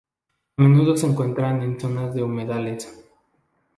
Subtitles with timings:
[0.57, 3.05] A menudo se encuentran en zonas de humedales.